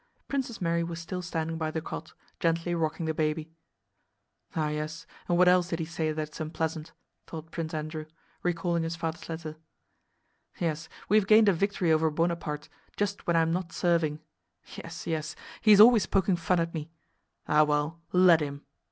[0.27, 3.51] Princess Mary was still standing by the cot, gently rocking the baby.
[4.55, 6.91] "Ah yes, and what else did he say that's unpleasant?"
[7.27, 8.07] thought Prince Andrew,
[8.41, 9.57] recalling his father's letter.
[10.57, 12.67] "Yes, we have gained a victory over Bonaparte,
[12.97, 14.19] just when I'm not serving.
[14.75, 16.89] Yes, yes, he's always poking fun at me....
[17.47, 18.01] Ah, well!
[18.11, 18.63] Let him!"